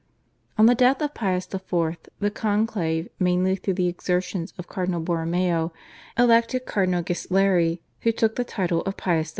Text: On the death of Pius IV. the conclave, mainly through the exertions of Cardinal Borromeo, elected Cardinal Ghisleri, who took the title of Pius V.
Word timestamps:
On 0.57 0.65
the 0.65 0.73
death 0.73 0.99
of 1.03 1.13
Pius 1.13 1.45
IV. 1.53 1.69
the 2.19 2.31
conclave, 2.31 3.09
mainly 3.19 3.55
through 3.55 3.75
the 3.75 3.87
exertions 3.87 4.51
of 4.57 4.67
Cardinal 4.67 4.99
Borromeo, 4.99 5.71
elected 6.17 6.65
Cardinal 6.65 7.03
Ghisleri, 7.03 7.81
who 7.99 8.11
took 8.11 8.35
the 8.35 8.43
title 8.43 8.81
of 8.81 8.97
Pius 8.97 9.29
V. 9.29 9.29